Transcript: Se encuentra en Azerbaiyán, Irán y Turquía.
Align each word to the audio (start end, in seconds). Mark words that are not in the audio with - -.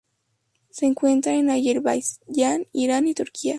Se 0.71 0.87
encuentra 0.87 1.35
en 1.35 1.51
Azerbaiyán, 1.51 2.65
Irán 2.71 3.07
y 3.07 3.13
Turquía. 3.13 3.49